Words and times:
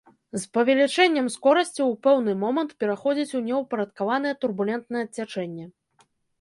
З 0.35 0.39
павелічэннем 0.57 1.27
скорасці 1.35 1.75
ў 1.75 1.91
пэўны 2.07 2.33
момант 2.45 2.71
пераходзіць 2.85 3.35
у 3.43 3.43
неўпарадкаванае 3.53 4.35
турбулентнае 4.47 5.05
цячэнне. 5.15 5.71